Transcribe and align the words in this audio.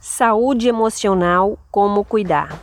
Saúde 0.00 0.68
emocional, 0.68 1.58
como 1.72 2.04
cuidar. 2.04 2.62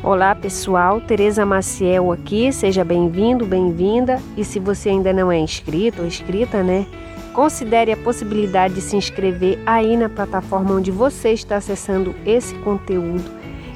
Olá 0.00 0.32
pessoal, 0.32 1.00
Tereza 1.00 1.44
Maciel 1.44 2.12
aqui, 2.12 2.52
seja 2.52 2.84
bem-vindo, 2.84 3.44
bem-vinda. 3.44 4.22
E 4.36 4.44
se 4.44 4.60
você 4.60 4.90
ainda 4.90 5.12
não 5.12 5.30
é 5.30 5.40
inscrito 5.40 6.02
ou 6.02 6.06
inscrita, 6.06 6.62
né? 6.62 6.86
Considere 7.34 7.90
a 7.90 7.96
possibilidade 7.96 8.74
de 8.74 8.80
se 8.80 8.96
inscrever 8.96 9.60
aí 9.66 9.96
na 9.96 10.08
plataforma 10.08 10.72
onde 10.72 10.92
você 10.92 11.32
está 11.32 11.56
acessando 11.56 12.14
esse 12.24 12.54
conteúdo. 12.60 13.28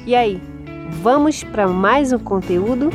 E 0.05 0.15
aí, 0.15 0.41
vamos 1.01 1.43
para 1.43 1.67
mais 1.67 2.13
um 2.13 2.19
conteúdo? 2.19 2.89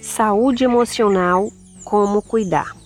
Saúde 0.00 0.64
emocional, 0.64 1.52
como 1.84 2.20
cuidar. 2.20 2.76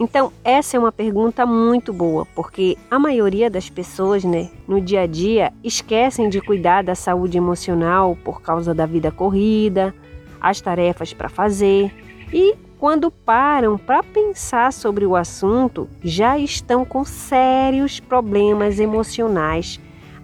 Então, 0.00 0.32
essa 0.42 0.78
é 0.78 0.80
uma 0.80 0.90
pergunta 0.90 1.44
muito 1.44 1.92
boa, 1.92 2.26
porque 2.34 2.74
a 2.90 2.98
maioria 2.98 3.50
das 3.50 3.68
pessoas, 3.68 4.24
né, 4.24 4.48
no 4.66 4.80
dia 4.80 5.02
a 5.02 5.06
dia, 5.06 5.52
esquecem 5.62 6.30
de 6.30 6.40
cuidar 6.40 6.82
da 6.82 6.94
saúde 6.94 7.36
emocional 7.36 8.16
por 8.24 8.40
causa 8.40 8.72
da 8.72 8.86
vida 8.86 9.12
corrida, 9.12 9.94
as 10.40 10.58
tarefas 10.58 11.12
para 11.12 11.28
fazer 11.28 11.92
e 12.32 12.56
quando 12.78 13.10
param 13.10 13.76
para 13.76 14.02
pensar 14.02 14.72
sobre 14.72 15.04
o 15.04 15.14
assunto, 15.14 15.86
já 16.02 16.38
estão 16.38 16.82
com 16.82 17.04
sérios 17.04 18.00
problemas 18.00 18.80
emocionais 18.80 19.78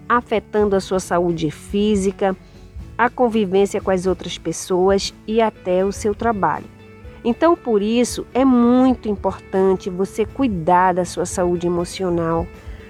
afetando 0.09 0.75
a 0.75 0.79
sua 0.79 0.99
saúde 0.99 1.51
física, 1.51 2.35
a 2.97 3.11
convivência 3.11 3.79
com 3.79 3.91
as 3.91 4.07
outras 4.07 4.39
pessoas 4.39 5.13
e 5.27 5.39
até 5.39 5.85
o 5.85 5.91
seu 5.91 6.15
trabalho. 6.15 6.76
Então, 7.29 7.57
por 7.57 7.81
isso, 7.81 8.25
é 8.33 8.45
muito 8.45 9.09
importante 9.09 9.89
você 9.89 10.25
cuidar 10.25 10.93
da 10.93 11.03
sua 11.03 11.25
saúde 11.25 11.67
emocional, 11.67 12.47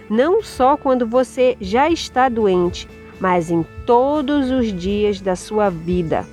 não 0.08 0.44
só 0.44 0.78
quando 0.78 1.08
você 1.08 1.58
já 1.60 1.90
está 1.90 2.30
doente, 2.30 2.88
mas 3.20 3.50
em 3.50 3.66
todos 3.84 4.52
os 4.52 4.72
dias 4.72 5.20
da 5.20 5.36
sua 5.36 5.72
vida. 5.72 6.24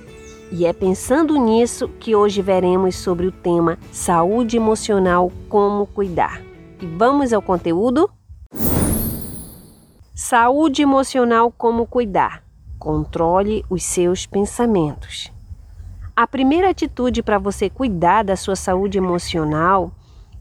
E 0.51 0.67
é 0.67 0.71
pensando 0.71 1.35
nisso 1.39 1.89
que 1.99 2.15
hoje 2.15 2.43
veremos 2.43 2.95
sobre 2.95 3.25
o 3.25 3.31
tema 3.31 3.79
saúde 3.91 4.55
emocional, 4.55 5.31
como 5.49 5.87
cuidar. 5.87 6.43
E 6.79 6.85
vamos 6.85 7.33
ao 7.33 7.41
conteúdo? 7.41 8.07
Saúde 10.13 10.83
emocional, 10.83 11.51
como 11.51 11.87
cuidar. 11.87 12.43
Controle 12.77 13.65
os 13.67 13.81
seus 13.83 14.27
pensamentos. 14.27 15.33
A 16.17 16.25
primeira 16.25 16.69
atitude 16.69 17.21
para 17.21 17.37
você 17.37 17.69
cuidar 17.69 18.23
da 18.23 18.37
sua 18.37 18.55
saúde 18.55 18.97
emocional 18.97 19.91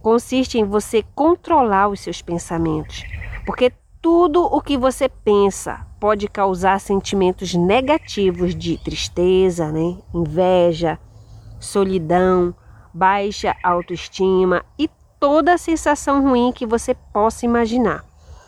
consiste 0.00 0.56
em 0.56 0.62
você 0.62 1.02
controlar 1.16 1.88
os 1.88 1.98
seus 1.98 2.22
pensamentos, 2.22 3.02
porque 3.44 3.72
tudo 4.00 4.44
o 4.44 4.60
que 4.60 4.78
você 4.78 5.08
pensa 5.08 5.84
pode 5.98 6.28
causar 6.28 6.78
sentimentos 6.78 7.54
negativos 7.54 8.54
de 8.54 8.78
tristeza, 8.78 9.72
né? 9.72 9.98
inveja, 10.14 10.96
solidão, 11.58 12.54
baixa 12.92 13.56
autoestima 13.60 14.64
e 14.78 14.88
toda 15.18 15.54
a 15.54 15.58
sensação 15.58 16.22
ruim 16.22 16.52
que 16.52 16.64
você 16.64 16.94
possa 16.94 17.44
imaginar. 17.44 18.04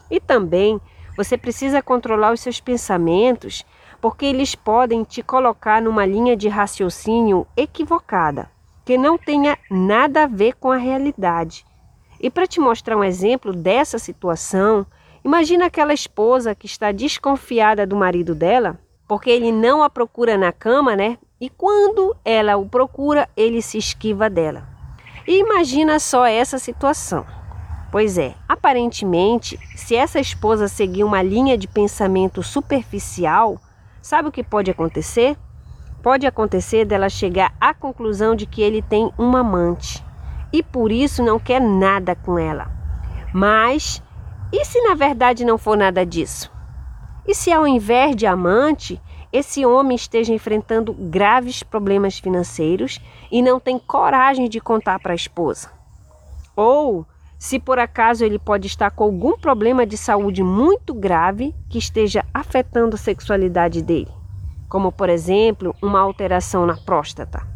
E 0.09 0.21
também 0.21 0.81
você 1.17 1.37
precisa 1.37 1.83
controlar 1.83 2.33
os 2.33 2.41
seus 2.41 2.61
pensamentos 2.61 3.65
porque 4.07 4.25
eles 4.25 4.55
podem 4.55 5.03
te 5.03 5.21
colocar 5.21 5.83
numa 5.83 6.07
linha 6.07 6.37
de 6.37 6.47
raciocínio 6.47 7.45
equivocada, 7.57 8.49
que 8.85 8.97
não 8.97 9.19
tenha 9.19 9.59
nada 9.69 10.23
a 10.23 10.27
ver 10.29 10.55
com 10.55 10.71
a 10.71 10.77
realidade. 10.77 11.67
E 12.21 12.31
para 12.31 12.47
te 12.47 12.61
mostrar 12.61 12.97
um 12.97 13.03
exemplo 13.03 13.53
dessa 13.53 13.99
situação, 13.99 14.87
imagina 15.25 15.67
aquela 15.67 15.93
esposa 15.93 16.55
que 16.55 16.67
está 16.67 16.93
desconfiada 16.93 17.85
do 17.85 17.97
marido 17.97 18.33
dela, 18.33 18.79
porque 19.09 19.29
ele 19.29 19.51
não 19.51 19.83
a 19.83 19.91
procura 19.91 20.39
na 20.39 20.53
cama, 20.53 20.95
né? 20.95 21.19
E 21.41 21.51
quando 21.51 22.17
ela 22.25 22.57
o 22.57 22.65
procura, 22.65 23.29
ele 23.37 23.61
se 23.61 23.77
esquiva 23.77 24.31
dela. 24.31 24.69
E 25.27 25.41
imagina 25.41 25.99
só 25.99 26.25
essa 26.25 26.61
situação. 26.61 27.27
Pois 27.91 28.19
é, 28.19 28.37
aparentemente, 28.49 29.59
se 29.75 29.97
essa 29.97 30.21
esposa 30.21 30.69
seguir 30.69 31.03
uma 31.03 31.25
linha 31.25 31.59
de 31.59 31.67
pensamento 31.67 32.41
superficial, 32.41 33.61
Sabe 34.07 34.29
o 34.29 34.31
que 34.31 34.45
pode 34.45 34.71
acontecer? 34.71 35.37
Pode 36.01 36.29
acontecer 36.29 36.85
dela 36.85 37.09
chegar 37.09 37.53
à 37.61 37.75
conclusão 37.75 38.37
de 38.37 38.47
que 38.47 38.63
ele 38.63 38.81
tem 38.81 39.13
uma 39.19 39.41
amante 39.41 40.01
e 40.53 40.63
por 40.63 40.93
isso 40.93 41.25
não 41.25 41.41
quer 41.41 41.61
nada 41.61 42.15
com 42.15 42.39
ela. 42.39 42.71
Mas 43.35 44.01
e 44.53 44.65
se 44.65 44.81
na 44.81 44.95
verdade 44.95 45.45
não 45.45 45.59
for 45.59 45.77
nada 45.77 46.07
disso? 46.07 46.53
E 47.27 47.35
se 47.35 47.51
ao 47.51 47.67
invés 47.67 48.15
de 48.15 48.27
amante, 48.27 49.03
esse 49.33 49.67
homem 49.67 49.97
esteja 49.97 50.33
enfrentando 50.33 50.93
graves 50.93 51.65
problemas 51.65 52.17
financeiros 52.17 53.01
e 53.29 53.43
não 53.43 53.59
tem 53.59 53.77
coragem 53.77 54.49
de 54.49 54.61
contar 54.61 55.01
para 55.01 55.15
a 55.15 55.17
esposa? 55.17 55.69
Ou 56.55 57.05
se 57.39 57.59
por 57.59 57.79
acaso 57.79 58.25
ele 58.25 58.39
pode 58.39 58.67
estar 58.67 58.91
com 58.91 59.05
algum 59.05 59.37
problema 59.37 59.87
de 59.87 59.97
saúde 59.97 60.43
muito 60.43 60.95
grave 60.95 61.55
que 61.69 61.79
esteja 61.79 62.25
afetando 62.33 62.97
a 62.97 62.99
sexualidade 62.99 63.83
dele, 63.83 64.11
como 64.69 64.91
por 64.91 65.09
exemplo, 65.09 65.75
uma 65.83 66.01
alteração 66.01 66.65
na 66.67 66.77
próstata. 66.77 67.47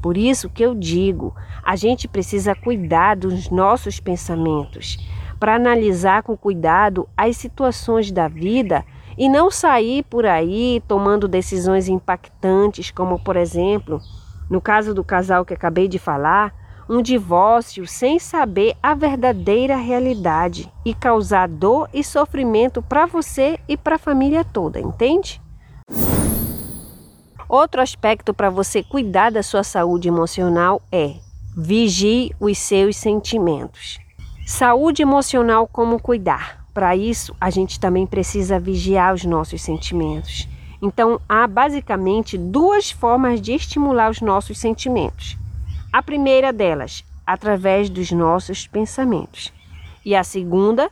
Por 0.00 0.16
isso 0.16 0.48
que 0.48 0.62
eu 0.62 0.74
digo, 0.74 1.34
a 1.62 1.76
gente 1.76 2.08
precisa 2.08 2.54
cuidar 2.54 3.16
dos 3.16 3.50
nossos 3.50 4.00
pensamentos, 4.00 4.96
para 5.38 5.54
analisar 5.54 6.22
com 6.22 6.36
cuidado 6.36 7.08
as 7.16 7.36
situações 7.36 8.12
da 8.12 8.28
vida 8.28 8.84
e 9.16 9.28
não 9.28 9.50
sair 9.50 10.02
por 10.04 10.26
aí 10.26 10.82
tomando 10.86 11.26
decisões 11.26 11.88
impactantes, 11.88 12.90
como 12.90 13.18
por 13.18 13.36
exemplo, 13.36 14.00
no 14.48 14.60
caso 14.60 14.94
do 14.94 15.02
casal 15.02 15.44
que 15.44 15.54
acabei 15.54 15.88
de 15.88 15.98
falar, 15.98 16.54
um 16.90 17.00
divórcio 17.00 17.86
sem 17.86 18.18
saber 18.18 18.74
a 18.82 18.94
verdadeira 18.94 19.76
realidade 19.76 20.68
e 20.84 20.92
causar 20.92 21.46
dor 21.46 21.88
e 21.94 22.02
sofrimento 22.02 22.82
para 22.82 23.06
você 23.06 23.60
e 23.68 23.76
para 23.76 23.94
a 23.94 23.98
família 23.98 24.44
toda, 24.44 24.80
entende? 24.80 25.40
Outro 27.48 27.80
aspecto 27.80 28.34
para 28.34 28.50
você 28.50 28.82
cuidar 28.82 29.30
da 29.30 29.40
sua 29.40 29.62
saúde 29.62 30.08
emocional 30.08 30.82
é 30.90 31.14
vigie 31.56 32.34
os 32.40 32.58
seus 32.58 32.96
sentimentos. 32.96 34.00
Saúde 34.44 35.00
emocional, 35.00 35.68
como 35.68 36.02
cuidar? 36.02 36.64
Para 36.74 36.96
isso, 36.96 37.36
a 37.40 37.50
gente 37.50 37.78
também 37.78 38.04
precisa 38.04 38.58
vigiar 38.58 39.14
os 39.14 39.24
nossos 39.24 39.62
sentimentos. 39.62 40.48
Então, 40.82 41.20
há 41.28 41.46
basicamente 41.46 42.36
duas 42.36 42.90
formas 42.90 43.40
de 43.40 43.52
estimular 43.52 44.10
os 44.10 44.20
nossos 44.20 44.58
sentimentos. 44.58 45.38
A 45.92 46.00
primeira 46.02 46.52
delas, 46.52 47.04
através 47.26 47.90
dos 47.90 48.12
nossos 48.12 48.64
pensamentos, 48.64 49.52
e 50.04 50.14
a 50.14 50.22
segunda, 50.22 50.88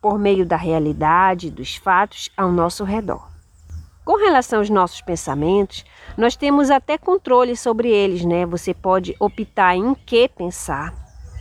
por 0.00 0.18
meio 0.18 0.46
da 0.46 0.56
realidade, 0.56 1.50
dos 1.50 1.76
fatos 1.76 2.30
ao 2.34 2.50
nosso 2.50 2.82
redor. 2.82 3.28
Com 4.02 4.16
relação 4.16 4.60
aos 4.60 4.70
nossos 4.70 5.02
pensamentos, 5.02 5.84
nós 6.16 6.36
temos 6.36 6.70
até 6.70 6.96
controle 6.96 7.54
sobre 7.54 7.90
eles, 7.90 8.24
né? 8.24 8.46
Você 8.46 8.72
pode 8.72 9.14
optar 9.20 9.76
em 9.76 9.94
que 9.94 10.26
pensar 10.26 10.94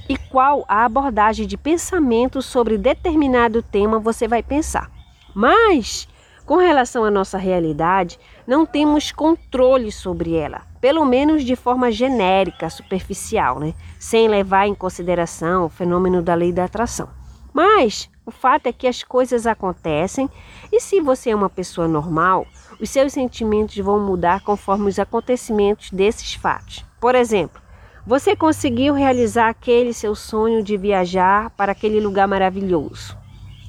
e 0.09 0.17
qual 0.17 0.65
a 0.67 0.83
abordagem 0.83 1.47
de 1.47 1.55
pensamento 1.55 2.41
sobre 2.41 2.77
determinado 2.77 3.63
tema 3.63 3.97
você 3.97 4.27
vai 4.27 4.43
pensar. 4.43 4.91
Mas, 5.33 6.05
com 6.49 6.57
relação 6.57 7.05
à 7.05 7.11
nossa 7.11 7.37
realidade, 7.37 8.19
não 8.47 8.65
temos 8.65 9.11
controle 9.11 9.91
sobre 9.91 10.35
ela 10.35 10.63
pelo 10.81 11.05
menos 11.05 11.43
de 11.43 11.55
forma 11.55 11.91
genérica, 11.91 12.71
superficial, 12.71 13.59
né? 13.59 13.75
sem 13.99 14.27
levar 14.27 14.65
em 14.65 14.73
consideração 14.73 15.65
o 15.65 15.69
fenômeno 15.69 16.23
da 16.23 16.33
lei 16.33 16.51
da 16.51 16.63
atração. 16.63 17.07
Mas 17.53 18.09
o 18.25 18.31
fato 18.31 18.65
é 18.65 18.73
que 18.73 18.87
as 18.87 19.03
coisas 19.03 19.45
acontecem 19.45 20.27
e 20.71 20.79
se 20.79 20.99
você 20.99 21.29
é 21.29 21.35
uma 21.35 21.51
pessoa 21.51 21.87
normal, 21.87 22.47
os 22.79 22.89
seus 22.89 23.13
sentimentos 23.13 23.77
vão 23.77 23.99
mudar 23.99 24.41
conforme 24.41 24.89
os 24.89 24.97
acontecimentos 24.97 25.91
desses 25.91 26.33
fatos. 26.33 26.83
Por 26.99 27.13
exemplo, 27.13 27.61
você 28.07 28.35
conseguiu 28.35 28.95
realizar 28.95 29.49
aquele 29.49 29.93
seu 29.93 30.15
sonho 30.15 30.63
de 30.63 30.77
viajar 30.77 31.51
para 31.51 31.73
aquele 31.73 31.99
lugar 31.99 32.27
maravilhoso. 32.27 33.18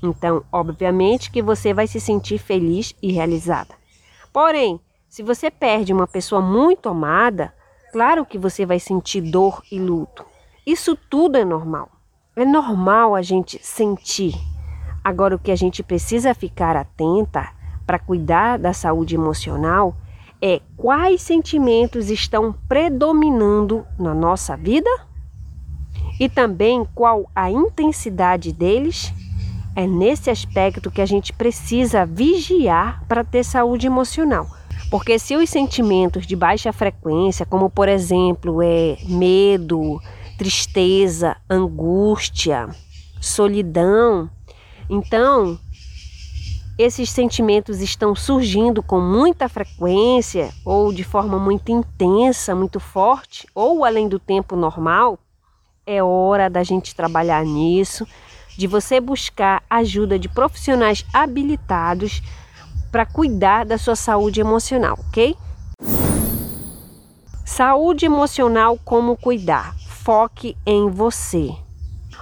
Então, 0.02 0.44
obviamente 0.50 1.30
que 1.30 1.42
você 1.42 1.74
vai 1.74 1.86
se 1.86 2.00
sentir 2.00 2.38
feliz 2.38 2.94
e 3.02 3.12
realizada. 3.12 3.74
Porém, 4.32 4.80
se 5.08 5.22
você 5.22 5.50
perde 5.50 5.92
uma 5.92 6.06
pessoa 6.06 6.40
muito 6.40 6.88
amada, 6.88 7.52
claro 7.92 8.24
que 8.24 8.38
você 8.38 8.64
vai 8.64 8.78
sentir 8.78 9.20
dor 9.20 9.62
e 9.70 9.78
luto. 9.78 10.24
Isso 10.66 10.96
tudo 11.08 11.36
é 11.36 11.44
normal. 11.44 11.90
É 12.36 12.44
normal 12.44 13.14
a 13.14 13.22
gente 13.22 13.58
sentir. 13.62 14.34
Agora, 15.02 15.34
o 15.34 15.38
que 15.38 15.50
a 15.50 15.56
gente 15.56 15.82
precisa 15.82 16.34
ficar 16.34 16.76
atenta 16.76 17.50
para 17.86 17.98
cuidar 17.98 18.58
da 18.58 18.72
saúde 18.72 19.14
emocional 19.14 19.96
é 20.40 20.60
quais 20.76 21.20
sentimentos 21.20 22.08
estão 22.08 22.54
predominando 22.68 23.84
na 23.98 24.14
nossa 24.14 24.56
vida? 24.56 24.90
e 26.20 26.28
também 26.28 26.86
qual 26.94 27.30
a 27.34 27.50
intensidade 27.50 28.52
deles? 28.52 29.10
É 29.80 29.86
nesse 29.86 30.28
aspecto 30.28 30.90
que 30.90 31.00
a 31.00 31.06
gente 31.06 31.32
precisa 31.32 32.04
vigiar 32.04 33.02
para 33.08 33.24
ter 33.24 33.42
saúde 33.42 33.86
emocional. 33.86 34.46
Porque 34.90 35.18
se 35.18 35.34
os 35.34 35.48
sentimentos 35.48 36.26
de 36.26 36.36
baixa 36.36 36.70
frequência, 36.70 37.46
como 37.46 37.70
por 37.70 37.88
exemplo, 37.88 38.60
é 38.60 38.98
medo, 39.06 39.98
tristeza, 40.36 41.34
angústia, 41.48 42.68
solidão, 43.22 44.28
então 44.90 45.58
esses 46.76 47.08
sentimentos 47.08 47.80
estão 47.80 48.14
surgindo 48.14 48.82
com 48.82 49.00
muita 49.00 49.48
frequência 49.48 50.52
ou 50.62 50.92
de 50.92 51.04
forma 51.04 51.38
muito 51.38 51.72
intensa, 51.72 52.54
muito 52.54 52.78
forte, 52.78 53.46
ou 53.54 53.82
além 53.82 54.10
do 54.10 54.18
tempo 54.18 54.56
normal, 54.56 55.18
é 55.86 56.02
hora 56.02 56.50
da 56.50 56.62
gente 56.62 56.94
trabalhar 56.94 57.42
nisso, 57.46 58.06
de 58.60 58.66
você 58.66 59.00
buscar 59.00 59.62
ajuda 59.70 60.18
de 60.18 60.28
profissionais 60.28 61.02
habilitados 61.14 62.20
para 62.92 63.06
cuidar 63.06 63.64
da 63.64 63.78
sua 63.78 63.96
saúde 63.96 64.38
emocional, 64.38 64.98
ok? 65.08 65.34
Saúde 67.42 68.04
emocional, 68.04 68.78
como 68.84 69.16
cuidar? 69.16 69.74
Foque 69.86 70.58
em 70.66 70.90
você. 70.90 71.56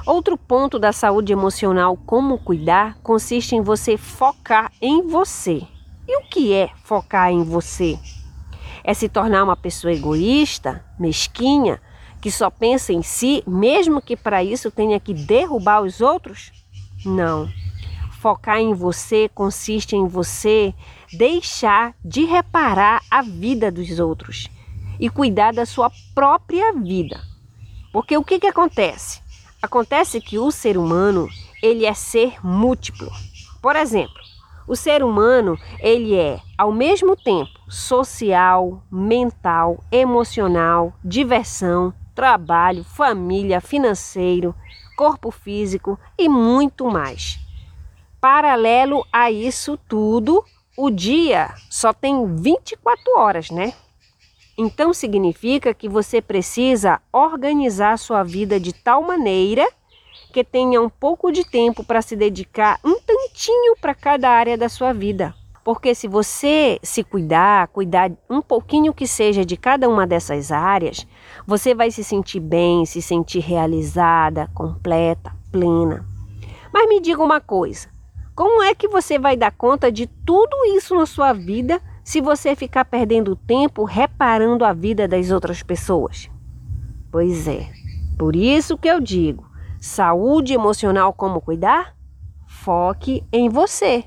Outro 0.07 0.39
ponto 0.39 0.79
da 0.79 0.93
saúde 0.93 1.33
emocional, 1.33 1.97
como 2.07 2.39
cuidar, 2.39 2.97
consiste 3.03 3.57
em 3.57 3.61
você 3.61 3.97
focar 3.97 4.71
em 4.81 5.03
você. 5.09 5.67
E 6.07 6.19
o 6.19 6.29
que 6.29 6.55
é 6.55 6.71
focar 6.85 7.33
em 7.33 7.43
você? 7.43 7.99
É 8.85 8.95
se 8.95 9.09
tornar 9.09 9.43
uma 9.43 9.57
pessoa 9.57 9.93
egoísta, 9.93 10.85
mesquinha, 10.97 11.81
que 12.21 12.31
só 12.31 12.51
pensa 12.51 12.93
em 12.93 13.03
si, 13.03 13.43
mesmo 13.47 14.01
que 14.01 14.17
para 14.17 14.43
isso 14.43 14.71
tenha 14.71 14.99
que 14.99 15.15
derrubar 15.15 15.83
os 15.83 16.01
outros? 16.01 16.53
Não. 17.05 17.49
Focar 18.21 18.59
em 18.59 18.75
você 18.75 19.31
consiste 19.33 19.95
em 19.95 20.07
você 20.07 20.75
deixar 21.13 21.95
de 22.05 22.25
reparar 22.25 23.03
a 23.11 23.23
vida 23.23 23.71
dos 23.71 23.99
outros 24.01 24.49
e 24.99 25.09
cuidar 25.09 25.53
da 25.53 25.65
sua 25.65 25.91
própria 26.15 26.73
vida. 26.73 27.21
Porque 27.93 28.17
o 28.17 28.25
que, 28.25 28.41
que 28.41 28.47
acontece? 28.47 29.23
Acontece 29.63 30.21
que 30.21 30.39
o 30.39 30.51
ser 30.51 30.77
humano 30.77 31.29
ele 31.63 31.87
é 31.87 31.95
ser 31.95 32.35
múltiplo. 32.45 33.11
Por 33.63 33.77
exemplo, 33.77 34.21
o 34.67 34.77
ser 34.77 35.03
humano 35.03 35.59
ele 35.81 36.15
é 36.15 36.41
ao 36.57 36.73
mesmo 36.73 37.17
tempo 37.17 37.59
social, 37.69 38.83
mental, 38.91 39.83
emocional, 39.91 40.93
diversão, 41.05 41.95
trabalho, 42.19 42.83
família, 42.83 43.61
financeiro, 43.61 44.53
corpo 44.97 45.31
físico 45.31 45.97
e 46.19 46.29
muito 46.29 46.91
mais. 46.91 47.39
Paralelo 48.21 49.07
a 49.13 49.31
isso 49.31 49.79
tudo, 49.89 50.45
o 50.77 50.91
dia 50.91 51.55
só 51.71 51.93
tem 51.93 52.27
24 52.35 53.17
horas, 53.17 53.53
né? 53.53 53.73
Então 54.59 54.93
significa 54.93 55.73
que 55.73 55.89
você 55.89 56.21
precisa 56.21 57.01
organizar 57.13 57.97
sua 57.97 58.25
vida 58.25 58.59
de 58.59 58.73
tal 58.73 59.01
maneira 59.01 59.65
que 60.33 60.43
tenha 60.43 60.83
um 60.83 60.89
pouco 60.89 61.31
de 61.31 61.49
tempo 61.49 61.85
para 61.85 62.03
se 62.03 62.17
dedicar 62.17 62.81
um 62.85 62.99
tantinho 62.99 63.77
para 63.81 63.95
cada 63.95 64.29
área 64.29 64.59
da 64.59 64.69
sua 64.69 64.93
vida. 64.93 65.33
Porque 65.63 65.95
se 65.95 66.09
você 66.09 66.81
se 66.83 67.05
cuidar, 67.05 67.69
cuidar 67.69 68.11
um 68.29 68.43
pouquinho 68.43 68.93
que 68.93 69.07
seja 69.07 69.45
de 69.45 69.57
cada 69.57 69.89
uma 69.89 70.05
dessas 70.05 70.51
áreas, 70.51 71.07
você 71.49 71.75
vai 71.75 71.91
se 71.91 72.05
sentir 72.05 72.41
bem, 72.41 72.85
se 72.85 73.01
sentir 73.01 73.39
realizada, 73.39 74.51
completa, 74.53 75.35
plena. 75.51 76.05
Mas 76.71 76.87
me 76.87 77.01
diga 77.01 77.23
uma 77.23 77.41
coisa: 77.41 77.89
como 78.35 78.63
é 78.63 78.75
que 78.75 78.87
você 78.87 79.19
vai 79.19 79.35
dar 79.35 79.51
conta 79.51 79.91
de 79.91 80.07
tudo 80.07 80.55
isso 80.77 80.95
na 80.95 81.07
sua 81.07 81.33
vida 81.33 81.81
se 82.05 82.21
você 82.21 82.55
ficar 82.55 82.85
perdendo 82.85 83.35
tempo 83.35 83.85
reparando 83.85 84.63
a 84.63 84.75
vida 84.75 85.09
das 85.09 85.31
outras 85.31 85.63
pessoas? 85.63 86.29
Pois 87.11 87.49
é, 87.49 87.67
por 88.19 88.37
isso 88.37 88.77
que 88.77 88.87
eu 88.89 89.01
digo: 89.01 89.49
saúde 89.81 90.53
emocional 90.53 91.15
como 91.15 91.41
cuidar? 91.41 91.97
Foque 92.47 93.25
em 93.33 93.49
você. 93.49 94.05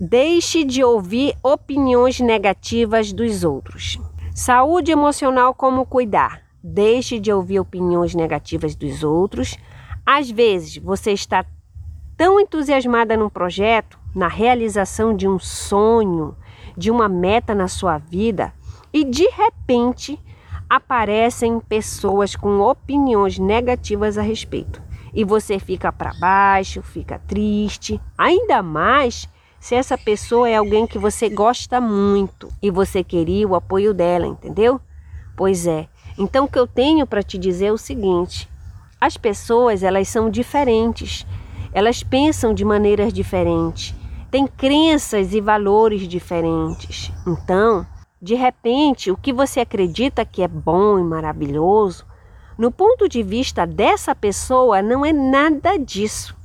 Deixe 0.00 0.62
de 0.62 0.84
ouvir 0.84 1.34
opiniões 1.42 2.20
negativas 2.20 3.12
dos 3.12 3.42
outros. 3.42 3.98
Saúde 4.34 4.90
emocional 4.90 5.54
como 5.54 5.86
cuidar? 5.86 6.42
Deixe 6.60 7.20
de 7.20 7.32
ouvir 7.32 7.60
opiniões 7.60 8.16
negativas 8.16 8.74
dos 8.74 9.04
outros. 9.04 9.56
Às 10.04 10.28
vezes 10.28 10.76
você 10.76 11.12
está 11.12 11.46
tão 12.16 12.40
entusiasmada 12.40 13.16
num 13.16 13.28
projeto, 13.28 13.96
na 14.12 14.26
realização 14.26 15.14
de 15.14 15.28
um 15.28 15.38
sonho, 15.38 16.36
de 16.76 16.90
uma 16.90 17.08
meta 17.08 17.54
na 17.54 17.68
sua 17.68 17.98
vida, 17.98 18.52
e 18.92 19.04
de 19.04 19.28
repente 19.28 20.18
aparecem 20.68 21.60
pessoas 21.60 22.34
com 22.34 22.58
opiniões 22.58 23.38
negativas 23.38 24.18
a 24.18 24.22
respeito. 24.22 24.82
E 25.14 25.22
você 25.22 25.60
fica 25.60 25.92
para 25.92 26.12
baixo, 26.14 26.82
fica 26.82 27.20
triste, 27.20 28.00
ainda 28.18 28.64
mais 28.64 29.28
se 29.64 29.74
essa 29.74 29.96
pessoa 29.96 30.46
é 30.46 30.56
alguém 30.56 30.86
que 30.86 30.98
você 30.98 31.26
gosta 31.30 31.80
muito 31.80 32.50
e 32.60 32.70
você 32.70 33.02
queria 33.02 33.48
o 33.48 33.54
apoio 33.54 33.94
dela, 33.94 34.26
entendeu? 34.26 34.78
Pois 35.34 35.66
é. 35.66 35.88
Então 36.18 36.44
o 36.44 36.48
que 36.48 36.58
eu 36.58 36.66
tenho 36.66 37.06
para 37.06 37.22
te 37.22 37.38
dizer 37.38 37.68
é 37.68 37.72
o 37.72 37.78
seguinte: 37.78 38.46
as 39.00 39.16
pessoas, 39.16 39.82
elas 39.82 40.06
são 40.06 40.28
diferentes. 40.28 41.26
Elas 41.72 42.02
pensam 42.02 42.52
de 42.52 42.62
maneiras 42.62 43.10
diferentes, 43.10 43.94
têm 44.30 44.46
crenças 44.46 45.32
e 45.32 45.40
valores 45.40 46.06
diferentes. 46.06 47.10
Então, 47.26 47.86
de 48.20 48.34
repente, 48.34 49.10
o 49.10 49.16
que 49.16 49.32
você 49.32 49.60
acredita 49.60 50.26
que 50.26 50.42
é 50.42 50.48
bom 50.48 50.98
e 50.98 51.02
maravilhoso, 51.02 52.04
no 52.58 52.70
ponto 52.70 53.08
de 53.08 53.22
vista 53.22 53.66
dessa 53.66 54.14
pessoa, 54.14 54.82
não 54.82 55.06
é 55.06 55.12
nada 55.12 55.78
disso. 55.78 56.36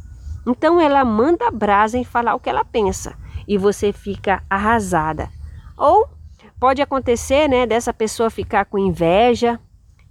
Então, 0.45 0.80
ela 0.80 1.03
manda 1.06 1.51
brasa 1.51 1.97
em 1.97 2.03
falar 2.03 2.36
o 2.36 2.39
que 2.39 2.50
ela 2.50 2.65
pensa 2.65 3.15
e 3.47 3.57
você 3.57 3.91
fica 3.91 4.44
arrasada. 4.50 5.30
Ou 5.77 6.07
pode 6.59 6.81
acontecer, 6.81 7.47
né, 7.47 7.65
dessa 7.65 7.94
pessoa 7.94 8.30
ficar 8.30 8.65
com 8.65 8.77
inveja 8.77 9.59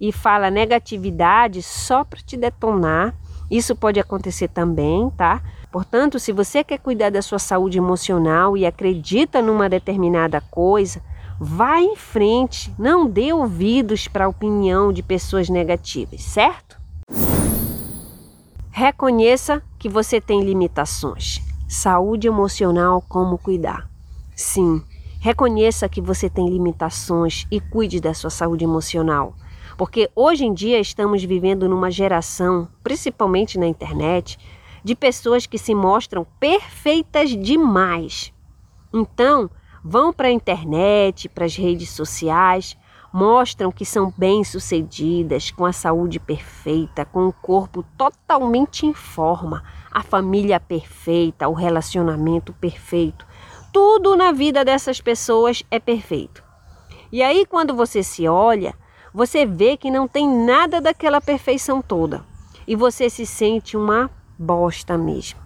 e 0.00 0.12
fala 0.12 0.50
negatividade 0.50 1.62
só 1.62 2.04
para 2.04 2.20
te 2.20 2.36
detonar 2.36 3.14
isso 3.50 3.74
pode 3.74 3.98
acontecer 3.98 4.48
também, 4.48 5.10
tá? 5.10 5.40
Portanto, 5.72 6.18
se 6.18 6.32
você 6.32 6.62
quer 6.62 6.78
cuidar 6.78 7.10
da 7.10 7.22
sua 7.22 7.38
saúde 7.38 7.78
emocional 7.78 8.56
e 8.56 8.66
acredita 8.66 9.40
numa 9.40 9.68
determinada 9.68 10.40
coisa, 10.40 11.00
vá 11.40 11.80
em 11.80 11.96
frente, 11.96 12.74
não 12.78 13.08
dê 13.08 13.32
ouvidos 13.32 14.06
para 14.06 14.26
a 14.26 14.28
opinião 14.28 14.92
de 14.92 15.02
pessoas 15.02 15.48
negativas, 15.48 16.22
certo? 16.22 16.77
Reconheça 18.80 19.60
que 19.76 19.88
você 19.88 20.20
tem 20.20 20.40
limitações. 20.40 21.40
Saúde 21.68 22.28
emocional, 22.28 23.02
como 23.08 23.36
cuidar? 23.36 23.90
Sim, 24.36 24.80
reconheça 25.18 25.88
que 25.88 26.00
você 26.00 26.30
tem 26.30 26.48
limitações 26.48 27.44
e 27.50 27.60
cuide 27.60 27.98
da 28.00 28.14
sua 28.14 28.30
saúde 28.30 28.62
emocional. 28.62 29.34
Porque 29.76 30.08
hoje 30.14 30.44
em 30.44 30.54
dia 30.54 30.78
estamos 30.78 31.24
vivendo 31.24 31.68
numa 31.68 31.90
geração, 31.90 32.68
principalmente 32.84 33.58
na 33.58 33.66
internet, 33.66 34.38
de 34.84 34.94
pessoas 34.94 35.44
que 35.44 35.58
se 35.58 35.74
mostram 35.74 36.24
perfeitas 36.38 37.30
demais. 37.30 38.32
Então, 38.94 39.50
vão 39.82 40.12
para 40.12 40.28
a 40.28 40.32
internet, 40.32 41.28
para 41.28 41.46
as 41.46 41.56
redes 41.56 41.90
sociais, 41.90 42.76
mostram 43.12 43.72
que 43.72 43.84
são 43.84 44.12
bem-sucedidas, 44.16 45.50
com 45.50 45.64
a 45.64 45.72
saúde 45.72 46.18
perfeita, 46.18 47.04
com 47.04 47.26
o 47.26 47.32
corpo 47.32 47.84
totalmente 47.96 48.86
em 48.86 48.92
forma, 48.92 49.62
a 49.90 50.02
família 50.02 50.60
perfeita, 50.60 51.48
o 51.48 51.54
relacionamento 51.54 52.52
perfeito. 52.52 53.26
Tudo 53.72 54.16
na 54.16 54.32
vida 54.32 54.64
dessas 54.64 55.00
pessoas 55.00 55.62
é 55.70 55.78
perfeito. 55.78 56.42
E 57.10 57.22
aí, 57.22 57.46
quando 57.46 57.74
você 57.74 58.02
se 58.02 58.28
olha, 58.28 58.74
você 59.12 59.46
vê 59.46 59.76
que 59.76 59.90
não 59.90 60.06
tem 60.06 60.28
nada 60.28 60.80
daquela 60.80 61.20
perfeição 61.20 61.80
toda 61.80 62.22
e 62.66 62.76
você 62.76 63.08
se 63.08 63.24
sente 63.24 63.76
uma 63.76 64.10
bosta 64.38 64.98
mesmo, 64.98 65.40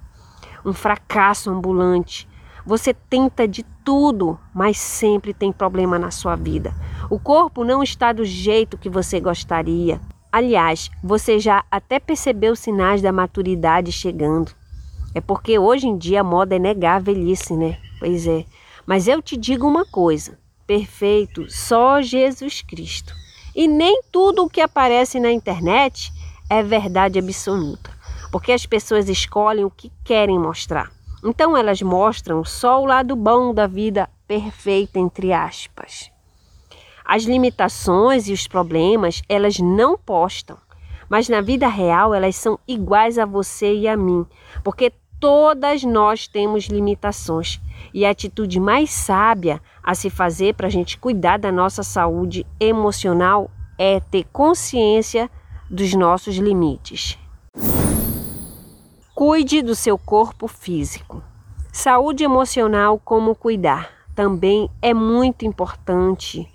um 0.65 0.73
fracasso 0.73 1.51
ambulante. 1.51 2.29
Você 2.65 2.95
tenta 2.95 3.47
de 3.47 3.65
tudo, 3.85 4.39
mas 4.55 4.79
sempre 4.79 5.35
tem 5.35 5.51
problema 5.51 5.99
na 5.99 6.11
sua 6.11 6.37
vida. 6.37 6.73
O 7.11 7.19
corpo 7.19 7.65
não 7.65 7.83
está 7.83 8.13
do 8.13 8.25
jeito 8.25 8.79
que 8.79 8.89
você 8.89 9.19
gostaria. 9.19 10.01
Aliás, 10.31 10.91
você 11.03 11.39
já 11.39 11.65
até 11.71 11.99
percebeu 11.99 12.55
sinais 12.55 13.03
da 13.03 13.13
maturidade 13.13 13.91
chegando. 13.91 14.53
É 15.15 15.21
porque 15.21 15.59
hoje 15.59 15.87
em 15.87 15.99
dia 15.99 16.21
a 16.21 16.25
moda 16.25 16.57
é 16.57 16.59
negar 16.59 16.97
a 16.97 17.01
velhice, 17.01 17.55
né? 17.55 17.79
Pois 17.99 18.27
é. 18.27 18.45
Mas 18.87 19.09
eu 19.09 19.21
te 19.21 19.37
digo 19.37 19.67
uma 19.67 19.85
coisa: 19.85 20.39
perfeito 20.67 21.51
só 21.51 22.01
Jesus 22.01 22.63
Cristo. 22.63 23.15
E 23.55 23.69
nem 23.69 24.03
tudo 24.11 24.45
o 24.45 24.49
que 24.49 24.61
aparece 24.61 25.21
na 25.21 25.31
internet 25.31 26.11
é 26.49 26.63
verdade 26.63 27.19
absoluta, 27.19 27.91
porque 28.31 28.53
as 28.53 28.65
pessoas 28.65 29.09
escolhem 29.09 29.65
o 29.65 29.71
que 29.71 29.93
querem 30.03 30.39
mostrar. 30.39 30.91
Então 31.25 31.57
elas 31.57 31.81
mostram 31.81 32.45
só 32.45 32.83
o 32.83 32.87
lado 32.87 33.15
bom 33.15 33.55
da 33.55 33.67
vida 33.67 34.11
perfeita 34.27 34.99
entre 34.99 35.33
aspas. 35.33 36.11
As 37.05 37.25
limitações 37.25 38.29
e 38.29 38.33
os 38.33 38.47
problemas 38.47 39.23
elas 39.29 39.59
não 39.59 39.97
postam, 39.97 40.57
mas 41.09 41.29
na 41.29 41.41
vida 41.41 41.69
real 41.69 42.15
elas 42.15 42.37
são 42.37 42.59
iguais 42.67 43.19
a 43.19 43.27
você 43.27 43.75
e 43.75 43.87
a 43.87 43.97
mim, 43.97 44.27
porque 44.65 44.93
todas 45.21 45.85
nós 45.85 46.27
temos 46.27 46.65
limitações. 46.65 47.61
E 47.95 48.05
a 48.05 48.11
atitude 48.11 48.59
mais 48.59 48.91
sábia 48.91 49.61
a 49.83 49.95
se 49.95 50.11
fazer 50.11 50.55
para 50.55 50.67
a 50.67 50.71
gente 50.71 50.99
cuidar 50.99 51.39
da 51.39 51.53
nossa 51.53 51.85
saúde 51.85 52.45
emocional 52.59 53.51
é 53.79 54.01
ter 54.01 54.25
consciência 54.33 55.31
dos 55.71 55.95
nossos 55.95 56.37
limites. 56.37 57.19
Cuide 59.15 59.61
do 59.61 59.75
seu 59.75 59.99
corpo 59.99 60.49
físico. 60.49 61.23
Saúde 61.71 62.25
emocional, 62.25 62.99
como 62.99 63.35
cuidar? 63.35 63.91
Também 64.15 64.71
é 64.81 64.95
muito 64.95 65.45
importante 65.45 66.51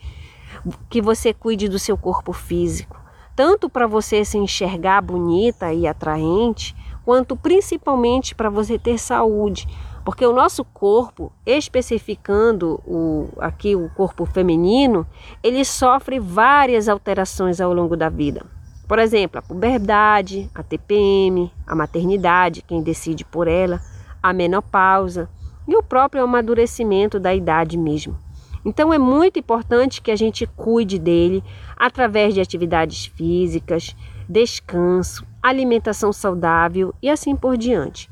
que 0.90 1.00
você 1.00 1.36
cuide 1.36 1.70
do 1.70 1.78
seu 1.78 1.96
corpo 1.96 2.34
físico, 2.34 3.00
tanto 3.36 3.70
para 3.70 3.86
você 3.86 4.26
se 4.26 4.40
enxergar 4.40 5.04
bonita 5.04 5.72
e 5.72 5.86
atraente, 5.86 6.76
quanto 7.06 7.38
principalmente 7.38 8.34
para 8.34 8.50
você 8.50 8.80
ter 8.80 8.98
saúde, 8.98 9.68
porque 10.04 10.26
o 10.26 10.34
nosso 10.34 10.66
corpo, 10.66 11.32
especificando 11.46 12.82
o, 12.88 13.30
aqui 13.38 13.76
o 13.76 13.88
corpo 13.92 14.26
feminino, 14.26 15.06
ele 15.44 15.64
sofre 15.64 16.20
várias 16.20 16.90
alterações 16.90 17.62
ao 17.62 17.72
longo 17.72 17.96
da 17.96 18.10
vida. 18.10 18.57
Por 18.88 19.00
exemplo, 19.00 19.40
a 19.40 19.42
puberdade, 19.42 20.50
a 20.56 20.64
TPM, 20.64 21.52
a 21.66 21.76
maternidade, 21.76 22.62
quem 22.62 22.82
decide 22.82 23.26
por 23.26 23.48
ela, 23.48 23.82
a 24.24 24.32
menopausa 24.32 25.30
e 25.68 25.76
o 25.76 25.84
próprio 25.84 26.24
amadurecimento 26.24 27.20
da 27.20 27.36
idade 27.36 27.78
mesmo. 27.78 28.18
Então 28.64 28.94
é 28.94 28.98
muito 28.98 29.40
importante 29.40 30.02
que 30.02 30.12
a 30.12 30.16
gente 30.16 30.46
cuide 30.46 30.98
dele 30.98 31.44
através 31.76 32.34
de 32.34 32.42
atividades 32.42 33.06
físicas, 33.06 33.96
descanso, 34.28 35.26
alimentação 35.44 36.14
saudável 36.14 36.94
e 37.02 37.10
assim 37.10 37.36
por 37.36 37.58
diante. 37.58 38.10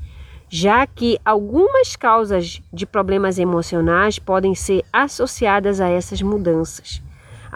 Já 0.48 0.86
que 0.86 1.18
algumas 1.24 1.96
causas 1.96 2.62
de 2.72 2.86
problemas 2.86 3.38
emocionais 3.38 4.18
podem 4.18 4.54
ser 4.54 4.84
associadas 4.92 5.80
a 5.80 5.88
essas 5.88 6.22
mudanças. 6.22 7.02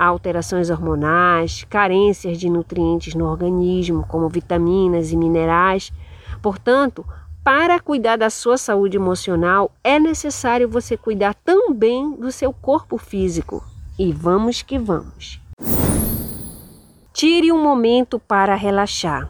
Alterações 0.03 0.71
hormonais, 0.71 1.67
carências 1.69 2.39
de 2.39 2.49
nutrientes 2.49 3.15
no 3.15 3.27
organismo, 3.27 4.07
como 4.09 4.31
vitaminas 4.31 5.13
e 5.13 5.17
minerais. 5.17 5.93
Portanto, 6.41 7.05
para 7.45 7.79
cuidar 7.79 8.17
da 8.17 8.31
sua 8.31 8.57
saúde 8.57 8.97
emocional, 8.97 9.71
é 9.85 9.99
necessário 9.99 10.67
você 10.67 10.97
cuidar 10.97 11.35
também 11.35 12.13
do 12.13 12.33
seu 12.33 12.51
corpo 12.51 12.97
físico. 12.97 13.63
E 13.99 14.11
vamos 14.11 14.63
que 14.63 14.79
vamos. 14.79 15.39
Tire 17.13 17.53
um 17.53 17.63
momento 17.63 18.19
para 18.19 18.55
relaxar. 18.55 19.29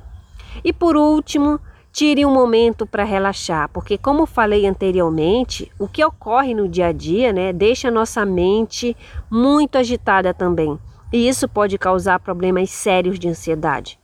E 0.62 0.72
por 0.72 0.96
último, 0.96 1.58
tire 1.92 2.25
um 2.25 2.32
momento 2.32 2.87
para 2.87 3.04
relaxar, 3.04 3.68
porque 3.68 3.99
como 3.99 4.26
falei 4.26 4.66
anteriormente, 4.66 5.70
o 5.78 5.88
que 5.88 6.04
ocorre 6.04 6.54
no 6.54 6.68
dia 6.68 6.87
a 6.87 6.92
dia, 6.92 7.32
né, 7.32 7.52
deixa 7.52 7.88
a 7.88 7.90
nossa 7.90 8.25
mente 8.25 8.97
muito 9.30 9.76
agitada 9.76 10.32
também. 10.32 10.78
E 11.12 11.28
isso 11.28 11.49
pode 11.49 11.76
causar 11.76 12.20
problemas 12.20 12.70
sérios 12.70 13.18
de 13.18 13.28
ansiedade. 13.28 13.99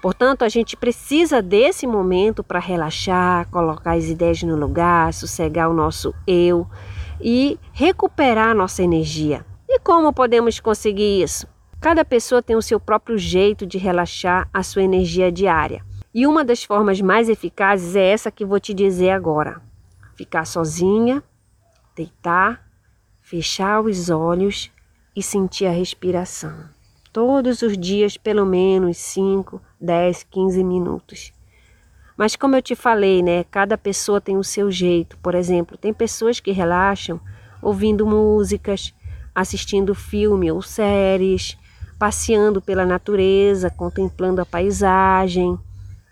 Portanto, 0.00 0.44
a 0.44 0.48
gente 0.48 0.76
precisa 0.76 1.40
desse 1.40 1.86
momento 1.86 2.42
para 2.42 2.58
relaxar, 2.58 3.48
colocar 3.50 3.92
as 3.92 4.04
ideias 4.06 4.42
no 4.42 4.56
lugar, 4.56 5.12
sossegar 5.12 5.70
o 5.70 5.74
nosso 5.74 6.12
eu 6.26 6.66
e 7.20 7.58
recuperar 7.72 8.48
a 8.48 8.54
nossa 8.54 8.82
energia. 8.82 9.44
E 9.68 9.78
como 9.78 10.12
podemos 10.12 10.58
conseguir 10.58 11.22
isso? 11.22 11.46
Cada 11.80 12.04
pessoa 12.04 12.42
tem 12.42 12.56
o 12.56 12.62
seu 12.62 12.78
próprio 12.78 13.16
jeito 13.16 13.64
de 13.64 13.78
relaxar 13.78 14.48
a 14.52 14.62
sua 14.62 14.82
energia 14.82 15.30
diária. 15.30 15.84
E 16.14 16.26
uma 16.26 16.44
das 16.44 16.62
formas 16.62 17.00
mais 17.00 17.28
eficazes 17.28 17.96
é 17.96 18.10
essa 18.10 18.30
que 18.30 18.44
vou 18.44 18.60
te 18.60 18.74
dizer 18.74 19.10
agora: 19.10 19.60
ficar 20.14 20.44
sozinha, 20.44 21.22
deitar, 21.96 22.66
fechar 23.20 23.80
os 23.80 24.10
olhos 24.10 24.70
e 25.16 25.22
sentir 25.22 25.66
a 25.66 25.70
respiração 25.70 26.70
todos 27.12 27.60
os 27.60 27.76
dias 27.76 28.16
pelo 28.16 28.46
menos 28.46 28.96
5, 28.96 29.60
10, 29.80 30.22
15 30.24 30.64
minutos. 30.64 31.32
Mas 32.16 32.36
como 32.36 32.56
eu 32.56 32.62
te 32.62 32.74
falei, 32.74 33.22
né, 33.22 33.44
cada 33.44 33.76
pessoa 33.76 34.20
tem 34.20 34.36
o 34.36 34.44
seu 34.44 34.70
jeito. 34.70 35.18
Por 35.18 35.34
exemplo, 35.34 35.76
tem 35.76 35.92
pessoas 35.92 36.40
que 36.40 36.52
relaxam 36.52 37.20
ouvindo 37.60 38.06
músicas, 38.06 38.94
assistindo 39.34 39.94
filme 39.94 40.50
ou 40.50 40.62
séries, 40.62 41.56
passeando 41.98 42.60
pela 42.60 42.86
natureza, 42.86 43.70
contemplando 43.70 44.40
a 44.40 44.46
paisagem, 44.46 45.58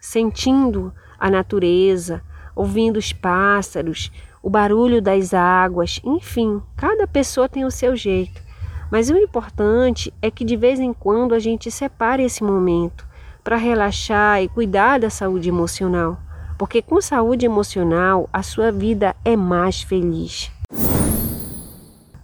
sentindo 0.00 0.92
a 1.18 1.30
natureza, 1.30 2.22
ouvindo 2.56 2.96
os 2.96 3.12
pássaros, 3.12 4.10
o 4.42 4.48
barulho 4.48 5.02
das 5.02 5.34
águas, 5.34 6.00
enfim, 6.02 6.62
cada 6.76 7.06
pessoa 7.06 7.48
tem 7.48 7.64
o 7.64 7.70
seu 7.70 7.94
jeito. 7.94 8.42
Mas 8.90 9.10
o 9.10 9.16
importante 9.16 10.12
é 10.20 10.30
que 10.30 10.44
de 10.44 10.56
vez 10.56 10.80
em 10.80 10.92
quando 10.92 11.34
a 11.34 11.38
gente 11.38 11.70
separe 11.70 12.24
esse 12.24 12.42
momento 12.42 13.06
para 13.44 13.56
relaxar 13.56 14.42
e 14.42 14.48
cuidar 14.48 14.98
da 14.98 15.10
saúde 15.10 15.48
emocional, 15.48 16.18
porque 16.58 16.82
com 16.82 17.00
saúde 17.00 17.46
emocional 17.46 18.28
a 18.32 18.42
sua 18.42 18.72
vida 18.72 19.14
é 19.24 19.36
mais 19.36 19.82
feliz. 19.82 20.50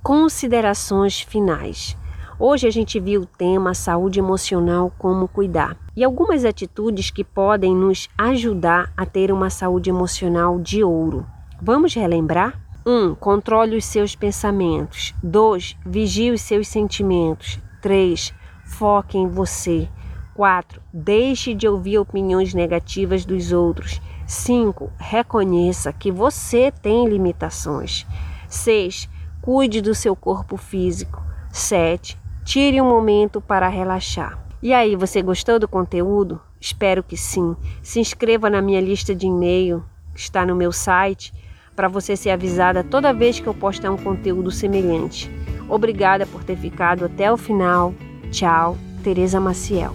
Considerações 0.02 1.20
finais. 1.20 1.96
Hoje 2.38 2.66
a 2.66 2.70
gente 2.70 3.00
viu 3.00 3.22
o 3.22 3.26
tema 3.26 3.72
saúde 3.72 4.18
emocional 4.18 4.92
como 4.98 5.26
cuidar 5.26 5.74
e 5.96 6.04
algumas 6.04 6.44
atitudes 6.44 7.10
que 7.10 7.24
podem 7.24 7.74
nos 7.74 8.10
ajudar 8.18 8.92
a 8.94 9.06
ter 9.06 9.32
uma 9.32 9.48
saúde 9.48 9.88
emocional 9.88 10.60
de 10.60 10.84
ouro. 10.84 11.26
Vamos 11.62 11.94
relembrar? 11.94 12.60
1. 12.84 12.90
Um, 12.90 13.14
controle 13.14 13.74
os 13.74 13.86
seus 13.86 14.14
pensamentos. 14.14 15.14
2. 15.22 15.78
Vigie 15.86 16.30
os 16.30 16.42
seus 16.42 16.68
sentimentos. 16.68 17.58
3. 17.80 18.34
Foque 18.66 19.16
em 19.16 19.26
você. 19.26 19.88
4. 20.34 20.82
Deixe 20.92 21.54
de 21.54 21.66
ouvir 21.66 21.96
opiniões 21.96 22.52
negativas 22.52 23.24
dos 23.24 23.50
outros. 23.50 23.98
5. 24.26 24.92
Reconheça 24.98 25.90
que 25.90 26.12
você 26.12 26.70
tem 26.70 27.08
limitações. 27.08 28.06
6. 28.46 29.08
Cuide 29.40 29.80
do 29.80 29.94
seu 29.94 30.14
corpo 30.14 30.58
físico. 30.58 31.22
7. 31.50 32.25
Tire 32.46 32.80
um 32.80 32.88
momento 32.88 33.40
para 33.40 33.66
relaxar. 33.66 34.38
E 34.62 34.72
aí, 34.72 34.94
você 34.94 35.20
gostou 35.20 35.58
do 35.58 35.66
conteúdo? 35.66 36.40
Espero 36.60 37.02
que 37.02 37.16
sim. 37.16 37.56
Se 37.82 37.98
inscreva 37.98 38.48
na 38.48 38.62
minha 38.62 38.80
lista 38.80 39.12
de 39.12 39.26
e-mail, 39.26 39.84
que 40.14 40.20
está 40.20 40.46
no 40.46 40.54
meu 40.54 40.70
site 40.70 41.34
para 41.74 41.88
você 41.88 42.16
ser 42.16 42.30
avisada 42.30 42.84
toda 42.84 43.12
vez 43.12 43.40
que 43.40 43.48
eu 43.48 43.52
postar 43.52 43.90
um 43.90 43.96
conteúdo 43.96 44.52
semelhante. 44.52 45.28
Obrigada 45.68 46.24
por 46.24 46.44
ter 46.44 46.56
ficado 46.56 47.04
até 47.04 47.30
o 47.30 47.36
final. 47.36 47.92
Tchau, 48.30 48.78
Tereza 49.02 49.40
Maciel. 49.40 49.92